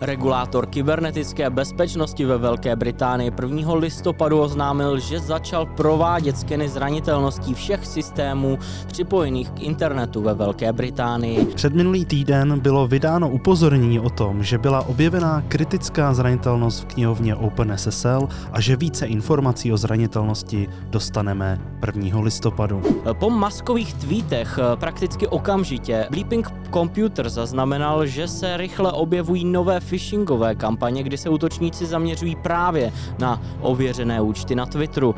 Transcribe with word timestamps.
Regulátor 0.00 0.66
kybernetické 0.66 1.50
bezpečnosti 1.50 2.24
ve 2.24 2.38
Velké 2.38 2.76
Británii 2.76 3.32
1. 3.42 3.74
listopadu 3.74 4.40
oznámil, 4.40 4.98
že 4.98 5.20
začal 5.20 5.66
provádět 5.66 6.38
skeny 6.38 6.68
zranitelností 6.68 7.54
všech 7.54 7.86
systémů 7.86 8.58
připojených 8.86 9.50
k 9.50 9.60
internetu 9.60 10.22
ve 10.22 10.34
Velké 10.34 10.72
Británii. 10.72 11.44
Před 11.44 11.74
minulý 11.74 12.04
týden 12.04 12.60
bylo 12.60 12.88
vydáno 12.88 13.30
upozornění 13.30 14.00
o 14.00 14.10
tom, 14.10 14.42
že 14.42 14.58
byla 14.58 14.86
objevená 14.86 15.42
kritická 15.48 16.14
zranitelnost 16.14 16.82
v 16.82 16.86
knihovně 16.86 17.34
OpenSSL 17.34 18.28
a 18.52 18.60
že 18.60 18.76
více 18.76 19.06
informací 19.06 19.72
o 19.72 19.76
zranitelnosti 19.76 20.68
dostaneme 20.90 21.60
1. 21.96 22.20
listopadu. 22.20 22.82
Po 23.12 23.30
maskových 23.30 23.94
tweetech 23.94 24.58
prakticky 24.74 25.26
okamžitě 25.26 26.06
Bleeping 26.10 26.52
Computer 26.76 27.28
zaznamenal, 27.28 28.06
že 28.06 28.28
se 28.28 28.56
rychle 28.56 28.92
objevují 28.92 29.44
nové 29.44 29.80
phishingové 29.80 30.54
kampaně, 30.54 31.02
kdy 31.02 31.18
se 31.18 31.28
útočníci 31.28 31.86
zaměřují 31.86 32.36
právě 32.36 32.92
na 33.18 33.42
ověřené 33.60 34.20
účty 34.20 34.54
na 34.54 34.66
Twitteru. 34.66 35.14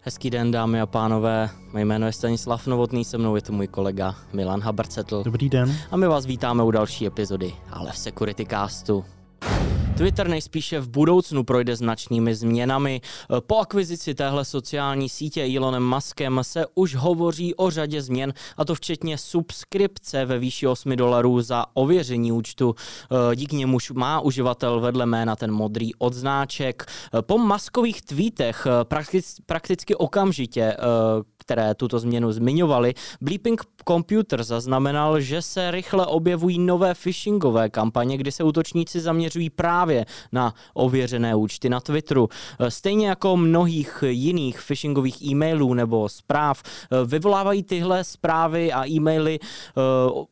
Hezký 0.00 0.30
den, 0.30 0.50
dámy 0.50 0.80
a 0.80 0.86
pánové. 0.86 1.50
Mé 1.72 1.84
jméno 1.84 2.06
je 2.06 2.12
Stanislav 2.12 2.66
Novotný, 2.66 3.04
se 3.04 3.18
mnou 3.18 3.36
je 3.36 3.42
tu 3.42 3.52
můj 3.52 3.66
kolega 3.66 4.14
Milan 4.32 4.60
Habrcetl. 4.60 5.22
Dobrý 5.24 5.48
den. 5.48 5.76
A 5.90 5.96
my 5.96 6.06
vás 6.06 6.26
vítáme 6.26 6.62
u 6.62 6.70
další 6.70 7.06
epizody, 7.06 7.54
ale 7.70 7.92
v 7.92 7.98
Security 7.98 8.46
Castu. 8.46 9.04
Twitter 9.96 10.28
nejspíše 10.28 10.80
v 10.80 10.88
budoucnu 10.88 11.44
projde 11.44 11.76
značnými 11.76 12.34
změnami. 12.34 13.00
Po 13.46 13.58
akvizici 13.58 14.14
téhle 14.14 14.44
sociální 14.44 15.08
sítě 15.08 15.48
Elonem 15.56 15.88
Muskem 15.88 16.40
se 16.42 16.64
už 16.74 16.94
hovoří 16.94 17.54
o 17.54 17.70
řadě 17.70 18.02
změn, 18.02 18.34
a 18.56 18.64
to 18.64 18.74
včetně 18.74 19.18
subskripce 19.18 20.24
ve 20.24 20.38
výši 20.38 20.66
8 20.66 20.96
dolarů 20.96 21.40
za 21.40 21.66
ověření 21.74 22.32
účtu. 22.32 22.74
Díky 23.34 23.56
němuž 23.56 23.90
má 23.90 24.20
uživatel 24.20 24.80
vedle 24.80 25.06
jména 25.06 25.36
ten 25.36 25.52
modrý 25.52 25.94
odznáček. 25.94 26.86
Po 27.20 27.38
maskových 27.38 28.02
tweetech 28.02 28.66
prakticky 29.46 29.94
okamžitě 29.94 30.76
které 31.44 31.74
tuto 31.74 31.98
změnu 31.98 32.32
zmiňovali, 32.32 32.94
Bleeping 33.20 33.62
Computer 33.88 34.44
zaznamenal, 34.44 35.20
že 35.20 35.42
se 35.42 35.70
rychle 35.70 36.06
objevují 36.06 36.58
nové 36.58 36.94
phishingové 36.94 37.68
kampaně, 37.68 38.16
kdy 38.16 38.32
se 38.32 38.44
útočníci 38.44 39.00
zaměřují 39.00 39.50
právě 39.50 40.06
na 40.32 40.54
ověřené 40.74 41.34
účty 41.34 41.68
na 41.68 41.80
Twitteru. 41.80 42.28
Stejně 42.68 43.08
jako 43.08 43.36
mnohých 43.36 44.04
jiných 44.06 44.60
phishingových 44.60 45.22
e-mailů 45.22 45.74
nebo 45.74 46.08
zpráv, 46.08 46.62
vyvolávají 47.06 47.62
tyhle 47.62 48.04
zprávy 48.04 48.72
a 48.72 48.88
e-maily 48.88 49.38
eh, 49.40 49.80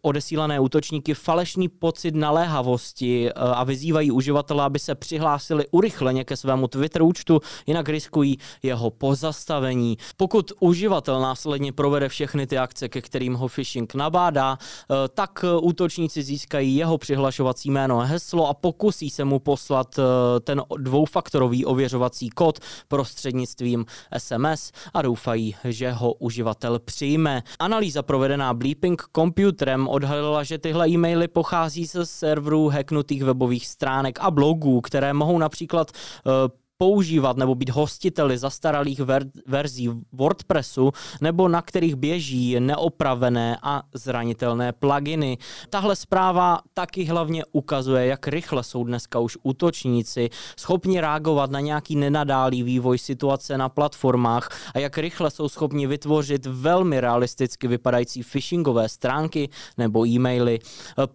odesílané 0.03 0.61
útočníky 0.61 1.15
falešný 1.15 1.69
pocit 1.69 2.15
naléhavosti 2.15 3.29
eh, 3.29 3.33
a 3.35 3.65
vyzývají 3.65 4.11
uživatele, 4.11 4.65
aby 4.65 4.79
se 4.79 4.95
přihlásili 4.95 5.67
urychleně 5.71 6.25
ke 6.25 6.37
svému 6.37 6.69
Twitter 6.69 7.03
účtu, 7.03 7.41
jinak 7.67 7.89
riskují 7.89 8.39
jeho 8.63 8.91
pozastavení. 8.91 9.99
Pokud 10.17 10.53
uživatel 10.61 11.02
uživatel 11.03 11.21
následně 11.21 11.73
provede 11.73 12.09
všechny 12.09 12.47
ty 12.47 12.59
akce, 12.59 12.89
ke 12.89 13.01
kterým 13.03 13.35
ho 13.35 13.49
phishing 13.49 13.95
nabádá, 13.95 14.59
eh, 14.59 15.09
tak 15.15 15.45
eh, 15.45 15.59
útočníci 15.63 16.23
získají 16.23 16.77
jeho 16.77 16.99
přihlašovací 16.99 17.71
jméno 17.71 18.01
a 18.01 18.05
heslo 18.05 18.49
a 18.49 18.55
pokusí 18.55 19.11
se 19.11 19.25
mu 19.25 19.39
poslat 19.39 19.99
eh, 19.99 20.41
ten 20.41 20.63
dvoufaktorový 20.79 21.65
ověřovací 21.65 22.31
kód 22.31 22.59
prostřednictvím 22.89 23.87
SMS 24.19 24.73
a 24.95 25.03
doufají, 25.03 25.57
že 25.65 25.93
ho 25.93 26.13
uživatel 26.13 26.79
přijme. 26.79 27.43
Analýza 27.59 28.03
provedená 28.03 28.55
Bleeping 28.55 29.03
Computerem 29.17 29.89
odhalila, 29.89 30.43
že 30.43 30.59
tyhle 30.59 30.89
e-maily 30.89 31.29
pochází 31.29 31.85
ze 31.85 32.07
serverů 32.07 32.69
hacknutých 32.69 33.25
webových 33.25 33.67
stránek 33.67 34.19
a 34.21 34.31
blogů, 34.31 34.81
které 34.81 35.13
mohou 35.13 35.39
například 35.39 35.91
používat 36.83 37.37
nebo 37.37 37.55
být 37.55 37.71
hostiteli 37.71 38.39
zastaralých 38.39 39.01
ver- 39.01 39.31
verzí 39.47 39.91
WordPressu 40.13 40.93
nebo 41.21 41.49
na 41.49 41.63
kterých 41.63 41.95
běží 41.95 42.61
neopravené 42.61 43.59
a 43.63 43.83
zranitelné 43.95 44.73
pluginy. 44.73 45.39
Tahle 45.71 45.97
zpráva 45.97 46.59
taky 46.75 47.05
hlavně 47.05 47.45
ukazuje, 47.53 48.07
jak 48.07 48.29
rychle 48.29 48.63
jsou 48.63 48.85
dneska 48.85 49.19
už 49.19 49.39
útočníci 49.43 50.31
schopni 50.59 51.01
reagovat 51.01 51.51
na 51.51 51.61
nějaký 51.61 51.97
nenadálý 51.97 52.63
vývoj 52.63 52.99
situace 52.99 53.59
na 53.59 53.69
platformách 53.69 54.49
a 54.75 54.79
jak 54.79 54.99
rychle 54.99 55.31
jsou 55.31 55.49
schopni 55.49 55.87
vytvořit 55.87 56.47
velmi 56.47 57.01
realisticky 57.01 57.69
vypadající 57.69 58.23
phishingové 58.23 58.89
stránky 58.89 59.49
nebo 59.79 60.07
e-maily. 60.07 60.59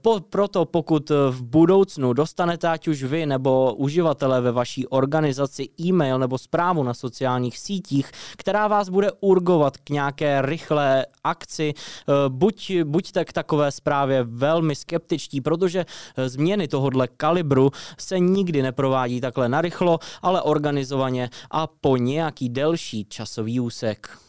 Po, 0.01 0.19
proto 0.19 0.65
pokud 0.65 1.09
v 1.09 1.43
budoucnu 1.43 2.13
dostanete 2.13 2.67
ať 2.67 2.87
už 2.87 3.03
vy 3.03 3.25
nebo 3.25 3.73
uživatelé 3.75 4.41
ve 4.41 4.51
vaší 4.51 4.87
organizaci 4.87 5.56
si 5.57 5.69
e-mail 5.81 6.19
nebo 6.19 6.37
zprávu 6.37 6.83
na 6.83 6.93
sociálních 6.93 7.57
sítích, 7.57 8.11
která 8.37 8.67
vás 8.67 8.89
bude 8.89 9.11
urgovat 9.19 9.77
k 9.77 9.89
nějaké 9.89 10.41
rychlé 10.41 11.05
akci. 11.23 11.73
Eh, 11.73 12.13
buď, 12.29 12.71
buďte 12.83 13.25
k 13.25 13.33
takové 13.33 13.71
zprávě 13.71 14.23
velmi 14.23 14.75
skeptičtí, 14.75 15.41
protože 15.41 15.85
eh, 15.85 16.29
změny 16.29 16.67
tohohle 16.67 17.07
kalibru 17.07 17.71
se 17.97 18.19
nikdy 18.19 18.61
neprovádí 18.61 19.21
takhle 19.21 19.49
narychlo, 19.49 19.99
ale 20.21 20.41
organizovaně 20.41 21.29
a 21.51 21.67
po 21.67 21.97
nějaký 21.97 22.49
delší 22.49 23.05
časový 23.05 23.59
úsek. 23.59 24.26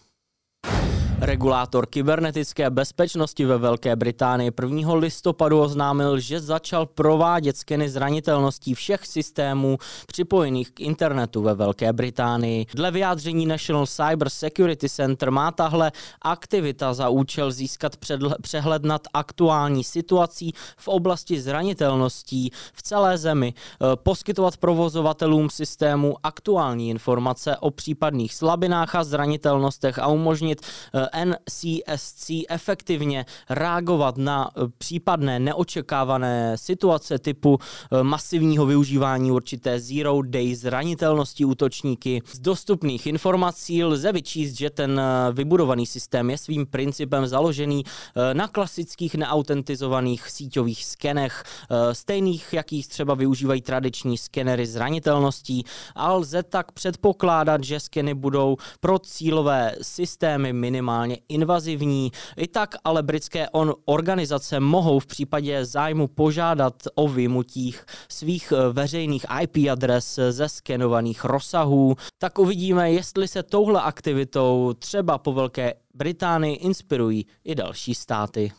Regulátor 1.21 1.87
kybernetické 1.87 2.71
bezpečnosti 2.71 3.45
ve 3.45 3.59
Velké 3.59 3.97
Británii 3.97 4.51
1. 4.63 4.95
listopadu 4.95 5.61
oznámil, 5.61 6.19
že 6.19 6.41
začal 6.41 6.87
provádět 6.87 7.57
skeny 7.57 7.89
zranitelností 7.89 8.75
všech 8.75 9.07
systémů 9.07 9.79
připojených 10.07 10.71
k 10.71 10.81
internetu 10.81 11.43
ve 11.43 11.55
Velké 11.55 11.93
Británii. 11.93 12.67
Dle 12.75 12.91
vyjádření 12.91 13.47
National 13.47 13.87
Cyber 13.87 14.31
Security 14.31 14.89
Center 14.89 15.31
má 15.31 15.51
tahle 15.51 15.93
aktivita 16.23 16.95
za 16.95 17.09
účel 17.09 17.51
získat 17.51 17.97
přehled 18.43 18.85
nad 18.85 19.03
aktuální 19.15 19.85
situací 19.85 20.53
v 20.77 20.89
oblasti 20.89 21.41
zranitelností 21.41 22.51
v 22.73 22.83
celé 22.83 23.19
zemi, 23.19 23.55
e, 23.55 23.97
poskytovat 23.97 24.57
provozovatelům 24.57 25.51
systému 25.51 26.17
aktuální 26.23 26.91
informace 26.91 27.57
o 27.57 27.71
případných 27.71 28.35
slabinách 28.35 28.95
a 28.95 29.05
zranitelnostech 29.05 29.99
a 29.99 30.07
umožnit 30.07 30.61
e, 30.95 31.08
NCSC 31.25 32.31
efektivně 32.49 33.27
reagovat 33.51 34.17
na 34.17 34.51
eh, 34.51 34.61
případné 34.79 35.39
neočekávané 35.39 36.59
situace 36.59 37.19
typu 37.19 37.59
eh, 37.59 38.03
masivního 38.03 38.67
využívání 38.67 39.31
určité 39.31 39.81
zero 39.81 40.23
day 40.23 40.55
zranitelnosti 40.55 41.45
útočníky. 41.45 42.23
Z 42.33 42.39
dostupných 42.39 43.07
informací 43.07 43.85
lze 43.85 44.13
vyčíst, 44.13 44.57
že 44.59 44.71
ten 44.71 45.01
eh, 45.01 45.33
vybudovaný 45.33 45.87
systém 45.87 46.31
je 46.31 46.39
svým 46.39 46.67
principem 46.67 47.27
založený 47.27 47.85
na 48.33 48.49
klasických 48.49 49.15
neautentizovaných 49.15 50.31
síťových 50.31 50.85
skenech, 50.85 51.45
stejných, 51.93 52.53
jakých 52.53 52.89
třeba 52.89 53.15
využívají 53.15 53.63
tradiční 53.63 54.19
skenery 54.19 54.67
zranitelností 54.67 55.65
a 55.95 56.13
lze 56.13 56.43
tak 56.43 56.73
předpokládat, 56.73 57.65
že 57.65 57.81
skeny 57.81 58.15
budou 58.15 58.57
pro 58.81 58.99
cílové 58.99 59.75
systémy 59.83 60.53
minimálně 60.53 60.98
maximálně 60.99 61.19
invazivní. 61.29 62.13
I 62.37 62.47
tak 62.47 62.75
ale 62.85 63.03
britské 63.03 63.49
on 63.51 63.75
organizace 63.85 64.61
mohou 64.61 64.99
v 64.99 65.07
případě 65.07 65.65
zájmu 65.65 66.09
požádat 66.09 66.75
o 66.95 67.09
vymutích 67.09 67.85
svých 68.09 68.53
eh, 68.53 68.73
veřejných 68.73 69.27
IP 69.43 69.71
adres 69.73 70.19
ze 70.31 70.49
skenovaných 70.49 71.25
rozsahů. 71.25 71.97
Tak 72.19 72.39
uvidíme, 72.39 72.93
jestli 72.93 73.29
se 73.29 73.43
touhle 73.43 73.81
aktivitou 73.81 74.75
třeba 74.79 75.19
po 75.19 75.33
Velké 75.33 75.75
Británii 75.95 76.57
inspirují 76.57 77.27
i 77.45 77.55
další 77.55 77.95
státy. 77.95 78.53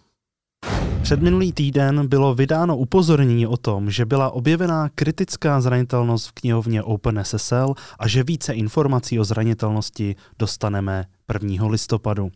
Před 1.10 1.22
minulý 1.22 1.54
týden 1.54 2.08
bylo 2.08 2.36
vydáno 2.36 2.78
upozornění 2.78 3.48
o 3.48 3.58
tom, 3.58 3.92
že 3.92 4.06
byla 4.06 4.30
objevená 4.32 4.90
kritická 4.90 5.62
zranitelnost 5.62 6.28
v 6.28 6.32
knihovně 6.32 6.84
OpenSSL 6.84 7.74
a 8.00 8.08
že 8.08 8.24
více 8.24 8.54
informací 8.54 9.20
o 9.20 9.24
zranitelnosti 9.24 10.16
dostaneme 10.40 11.06
1. 11.34 11.68
listopadu. 11.68 12.30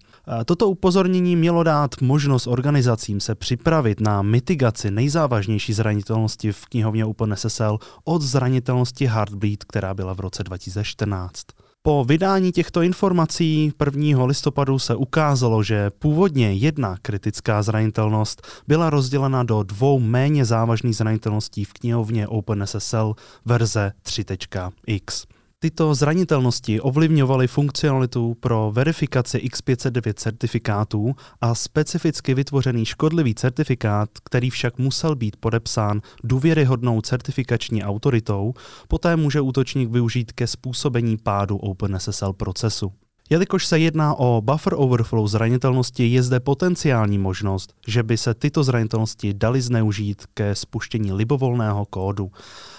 Toto 0.46 0.70
upozornění 0.70 1.36
mělo 1.36 1.64
dát 1.64 2.02
možnost 2.02 2.48
organizacím 2.48 3.20
se 3.20 3.36
připravit 3.36 4.02
na 4.02 4.22
mitigaci 4.22 4.92
nejzávažnější 4.92 5.74
zranitelnosti 5.74 6.52
v 6.52 6.66
knihovně 6.66 7.06
OpenSSL 7.06 7.78
od 8.04 8.22
zranitelnosti 8.22 9.06
Heartbleed, 9.06 9.64
která 9.64 9.94
byla 9.94 10.14
v 10.14 10.20
roce 10.20 10.44
2014. 10.44 11.44
Po 11.86 12.04
vydání 12.04 12.52
těchto 12.52 12.82
informací 12.82 13.74
1. 13.86 14.26
listopadu 14.26 14.80
se 14.80 14.96
ukázalo, 14.96 15.64
že 15.64 15.90
původně 15.90 16.54
jedna 16.54 16.98
kritická 17.02 17.64
zranitelnost 17.64 18.48
byla 18.68 18.90
rozdělena 18.90 19.44
do 19.44 19.64
dvou 19.64 20.00
méně 20.00 20.46
závažných 20.46 20.96
zranitelností 20.96 21.66
v 21.66 21.74
knihovně 21.74 22.28
OpenSSL 22.28 23.16
verze 23.46 23.92
3.x. 24.06 25.26
Tyto 25.64 25.96
zranitelnosti 25.96 26.82
ovlivňovaly 26.82 27.48
funkcionalitu 27.48 28.36
pro 28.40 28.72
verifikaci 28.72 29.38
X509 29.38 30.14
certifikátů 30.14 31.16
a 31.42 31.56
specificky 31.56 32.34
vytvořený 32.34 32.86
škodlivý 32.86 33.36
certifikát, 33.36 34.10
který 34.24 34.50
však 34.50 34.78
musel 34.78 35.16
být 35.16 35.36
podepsán 35.36 36.02
důvěryhodnou 36.24 37.02
certifikační 37.02 37.84
autoritou, 37.84 38.54
poté 38.88 39.16
může 39.16 39.42
útočník 39.42 39.90
využít 39.90 40.32
ke 40.32 40.48
způsobení 40.48 41.18
pádu 41.18 41.58
OpenSSL 41.58 42.34
procesu. 42.34 42.92
Jelikož 43.34 43.66
se 43.66 43.80
jedná 43.80 44.16
o 44.16 44.42
buffer 44.42 44.74
overflow 44.78 45.28
zranitelnosti, 45.28 46.08
je 46.08 46.24
zde 46.24 46.40
potenciální 46.40 47.18
možnost, 47.18 47.74
že 47.88 48.04
by 48.04 48.18
se 48.18 48.34
tyto 48.34 48.64
zranitelnosti 48.64 49.34
daly 49.34 49.62
zneužít 49.62 50.24
ke 50.34 50.56
spuštění 50.56 51.14
libovolného 51.14 51.86
kódu. 51.86 52.32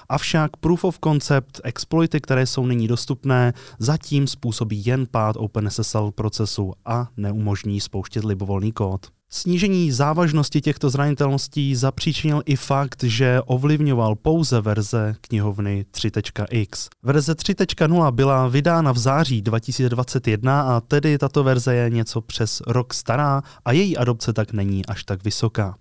Avšak 0.08 0.56
proof 0.56 0.84
of 0.84 0.98
concept 1.04 1.60
exploity, 1.64 2.20
které 2.20 2.46
jsou 2.46 2.66
nyní 2.66 2.88
dostupné, 2.88 3.52
zatím 3.78 4.26
způsobí 4.26 4.82
jen 4.86 5.06
pád 5.10 5.36
OpenSSL 5.36 6.10
procesu 6.10 6.72
a 6.84 7.08
neumožní 7.16 7.80
spouštět 7.80 8.24
libovolný 8.24 8.72
kód. 8.72 9.13
Snížení 9.36 9.92
závažnosti 9.92 10.60
těchto 10.60 10.90
zranitelností 10.90 11.76
zapříčinil 11.76 12.42
i 12.46 12.56
fakt, 12.56 13.02
že 13.02 13.40
ovlivňoval 13.46 14.14
pouze 14.14 14.60
verze 14.60 15.14
knihovny 15.20 15.86
3.x. 15.92 16.88
Verze 17.02 17.32
3.0 17.32 18.12
byla 18.12 18.48
vydána 18.48 18.92
v 18.92 18.98
září 18.98 19.42
2021 19.42 20.62
a 20.62 20.80
tedy 20.80 21.18
tato 21.18 21.44
verze 21.44 21.74
je 21.74 21.90
něco 21.90 22.20
přes 22.20 22.62
rok 22.66 22.94
stará 22.94 23.42
a 23.64 23.72
její 23.72 23.96
adopce 23.96 24.32
tak 24.32 24.52
není 24.52 24.86
až 24.86 25.04
tak 25.04 25.24
vysoká. 25.24 25.76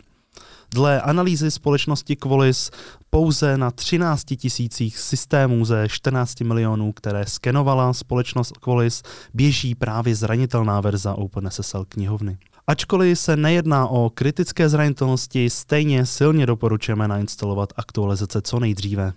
Dle 0.72 1.02
analýzy 1.02 1.52
společnosti 1.52 2.16
Qualis 2.16 2.72
pouze 3.10 3.58
na 3.58 3.72
13 3.72 4.24
tisících 4.24 4.98
systémů 5.00 5.66
ze 5.66 5.90
14 5.90 6.42
milionů, 6.42 6.92
které 6.92 7.26
skenovala 7.26 7.94
společnost 7.94 8.58
Qualis, 8.58 9.04
běží 9.34 9.76
právě 9.76 10.16
zranitelná 10.16 10.82
verze 10.82 11.10
OpenSSL 11.10 11.86
knihovny. 11.90 12.38
Ačkoliv 12.68 13.20
se 13.20 13.38
nejedná 13.38 13.88
o 13.88 14.10
kritické 14.10 14.70
zranitelnosti, 14.70 15.50
stejně 15.50 16.06
silně 16.06 16.46
doporučujeme 16.46 17.08
nainstalovat 17.08 17.74
aktualizace 17.76 18.42
co 18.42 18.60
nejdříve. 18.60 19.14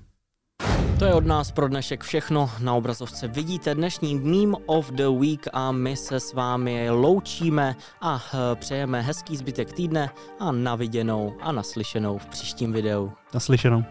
To 0.98 1.04
je 1.04 1.14
od 1.14 1.26
nás 1.26 1.50
pro 1.52 1.68
dnešek 1.68 2.04
všechno. 2.04 2.50
Na 2.60 2.74
obrazovce 2.74 3.28
vidíte 3.28 3.74
dnešní 3.74 4.14
Meme 4.14 4.56
of 4.66 4.90
the 4.90 5.08
Week 5.20 5.48
a 5.52 5.72
my 5.72 5.96
se 5.96 6.20
s 6.20 6.32
vámi 6.32 6.90
loučíme 6.90 7.76
a 8.00 8.22
eh, 8.34 8.56
přejeme 8.56 9.02
hezký 9.02 9.36
zbytek 9.36 9.72
týdne 9.72 10.10
a 10.40 10.52
naviděnou 10.52 11.34
a 11.40 11.52
naslyšenou 11.52 12.18
v 12.18 12.26
příštím 12.26 12.72
videu. 12.72 13.12
Naslyšenou. 13.34 13.84